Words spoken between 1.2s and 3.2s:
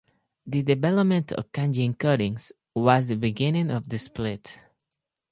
of kanji encodings was the